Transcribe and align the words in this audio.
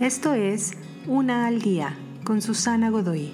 Esto 0.00 0.34
es 0.34 0.72
Una 1.06 1.46
al 1.46 1.62
Día 1.62 1.96
con 2.22 2.42
Susana 2.42 2.90
Godoy. 2.90 3.32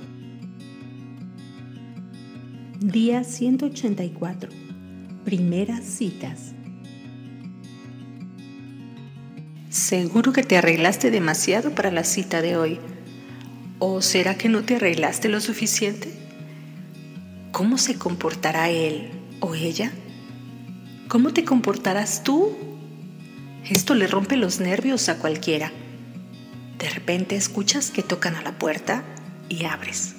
Día 2.79 3.25
184. 3.25 4.49
Primeras 5.25 5.85
citas. 5.85 6.53
Seguro 9.71 10.33
que 10.33 10.45
te 10.45 10.57
arreglaste 10.57 11.11
demasiado 11.11 11.75
para 11.75 11.91
la 11.91 12.05
cita 12.05 12.41
de 12.41 12.57
hoy. 12.57 12.79
¿O 13.81 14.01
será 14.01 14.37
que 14.37 14.49
no 14.49 14.63
te 14.63 14.77
arreglaste 14.77 15.29
lo 15.29 15.41
suficiente? 15.41 16.15
¿Cómo 17.51 17.77
se 17.77 17.97
comportará 17.97 18.71
él 18.71 19.11
o 19.41 19.57
ella? 19.57 19.91
¿Cómo 21.09 21.33
te 21.33 21.45
comportarás 21.45 22.23
tú? 22.23 22.53
Esto 23.69 23.97
le 23.97 24.07
rompe 24.07 24.37
los 24.37 24.61
nervios 24.61 25.09
a 25.09 25.19
cualquiera. 25.19 25.73
De 26.83 26.91
repente 26.91 27.37
escuchas 27.37 27.93
que 27.93 28.03
tocan 28.03 28.35
a 28.35 28.43
la 28.43 28.59
puerta 28.59 29.05
y 29.49 29.67
abres. 29.67 30.17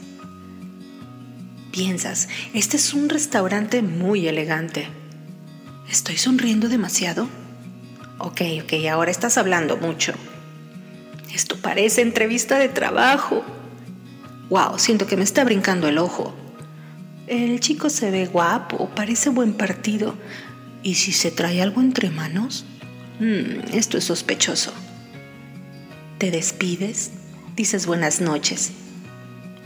Piensas, 1.73 2.29
este 2.53 2.77
es 2.77 2.93
un 2.93 3.09
restaurante 3.09 3.81
muy 3.81 4.29
elegante. 4.29 4.87
¿Estoy 5.89 6.15
sonriendo 6.15 6.69
demasiado? 6.69 7.27
Ok, 8.17 8.43
ok, 8.63 8.85
ahora 8.89 9.11
estás 9.11 9.37
hablando 9.37 9.75
mucho. 9.75 10.13
Esto 11.35 11.57
parece 11.57 12.01
entrevista 12.01 12.57
de 12.57 12.69
trabajo. 12.69 13.43
Wow, 14.49 14.79
siento 14.79 15.05
que 15.05 15.17
me 15.17 15.25
está 15.25 15.43
brincando 15.43 15.89
el 15.89 15.97
ojo. 15.97 16.33
El 17.27 17.59
chico 17.59 17.89
se 17.89 18.09
ve 18.09 18.25
guapo, 18.25 18.89
parece 18.95 19.29
buen 19.29 19.53
partido. 19.55 20.15
¿Y 20.81 20.95
si 20.95 21.11
se 21.11 21.29
trae 21.29 21.61
algo 21.61 21.81
entre 21.81 22.09
manos? 22.09 22.63
Mm, 23.19 23.75
esto 23.75 23.97
es 23.97 24.05
sospechoso. 24.05 24.71
Te 26.23 26.31
despides, 26.31 27.11
dices 27.57 27.85
buenas 27.85 28.21
noches. 28.21 28.71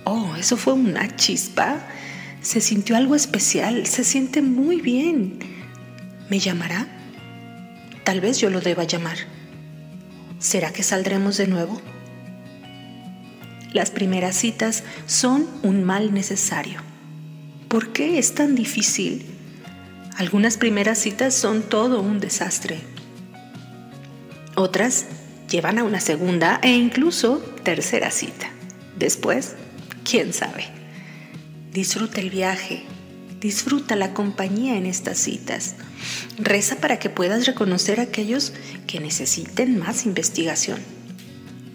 Oh, 0.05 0.35
eso 0.35 0.57
fue 0.57 0.73
una 0.73 1.15
chispa. 1.15 1.77
Se 2.41 2.61
sintió 2.61 2.95
algo 2.95 3.13
especial, 3.13 3.85
se 3.85 4.03
siente 4.03 4.41
muy 4.41 4.81
bien. 4.81 5.37
¿Me 6.31 6.39
llamará? 6.39 6.87
Tal 8.03 8.21
vez 8.21 8.39
yo 8.39 8.49
lo 8.49 8.59
deba 8.59 8.85
llamar. 8.85 9.17
¿Será 10.39 10.73
que 10.73 10.81
saldremos 10.81 11.37
de 11.37 11.45
nuevo? 11.45 11.79
Las 13.71 13.91
primeras 13.91 14.35
citas 14.35 14.83
son 15.05 15.45
un 15.61 15.83
mal 15.83 16.11
necesario. 16.11 16.81
¿Por 17.67 17.93
qué 17.93 18.17
es 18.17 18.33
tan 18.33 18.55
difícil? 18.55 19.27
Algunas 20.17 20.57
primeras 20.57 20.97
citas 20.97 21.35
son 21.35 21.61
todo 21.61 22.01
un 22.01 22.19
desastre. 22.19 22.79
Otras 24.55 25.05
llevan 25.49 25.79
a 25.79 25.83
una 25.83 25.99
segunda 25.99 26.59
e 26.61 26.71
incluso 26.71 27.37
tercera 27.63 28.11
cita. 28.11 28.49
Después, 28.97 29.55
quién 30.03 30.33
sabe. 30.33 30.65
Disfruta 31.71 32.21
el 32.21 32.29
viaje, 32.29 32.83
disfruta 33.39 33.95
la 33.95 34.13
compañía 34.13 34.77
en 34.77 34.85
estas 34.85 35.17
citas. 35.17 35.75
Reza 36.37 36.77
para 36.77 36.99
que 36.99 37.09
puedas 37.09 37.45
reconocer 37.45 37.99
a 37.99 38.03
aquellos 38.03 38.53
que 38.87 38.99
necesiten 38.99 39.77
más 39.77 40.05
investigación. 40.05 40.79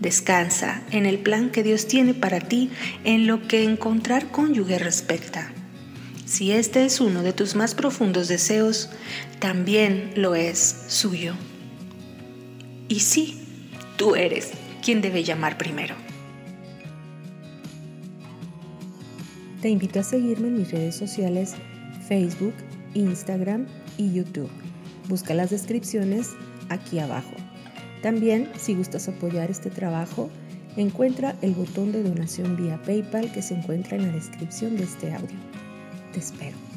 Descansa 0.01 0.83
en 0.91 1.07
el 1.07 1.19
plan 1.19 1.51
que 1.51 1.63
Dios 1.63 1.87
tiene 1.87 2.15
para 2.15 2.41
ti 2.41 2.71
en 3.05 3.27
lo 3.27 3.47
que 3.47 3.63
encontrar 3.63 4.33
cónyuge 4.33 4.79
respecta. 4.79 5.53
Si 6.25 6.51
este 6.51 6.85
es 6.85 7.01
uno 7.01 7.23
de 7.23 7.33
tus 7.33 7.55
más 7.55 7.75
profundos 7.75 8.27
deseos, 8.27 8.89
también 9.39 10.13
lo 10.17 10.35
es 10.35 10.77
suyo. 10.89 11.35
Y 12.89 13.01
sí, 13.01 13.42
Tú 14.03 14.17
eres 14.17 14.51
quien 14.85 15.01
debe 15.01 15.23
llamar 15.23 15.57
primero. 15.57 15.95
Te 19.61 19.69
invito 19.69 20.01
a 20.01 20.03
seguirme 20.03 20.49
en 20.49 20.59
mis 20.59 20.73
redes 20.73 20.97
sociales 20.97 21.55
Facebook, 22.09 22.55
Instagram 22.95 23.69
y 23.99 24.13
YouTube. 24.13 24.51
Busca 25.09 25.35
las 25.35 25.51
descripciones 25.51 26.31
aquí 26.69 26.99
abajo. 26.99 27.35
También, 28.03 28.51
si 28.59 28.75
gustas 28.75 29.07
apoyar 29.07 29.53
este 29.53 29.71
trabajo, 29.71 30.31
encuentra 30.77 31.37
el 31.41 31.55
botón 31.55 31.93
de 31.93 32.03
donación 32.03 32.57
vía 32.57 32.83
PayPal 32.83 33.31
que 33.31 33.41
se 33.41 33.55
encuentra 33.55 33.97
en 33.97 34.09
la 34.09 34.13
descripción 34.15 34.77
de 34.77 34.83
este 34.83 35.15
audio. 35.15 35.39
Te 36.13 36.19
espero. 36.19 36.72